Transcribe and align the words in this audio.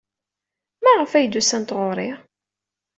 Maɣef 0.83 1.11
ay 1.13 1.25
d-usant 1.27 1.75
ɣer-i? 1.79 2.09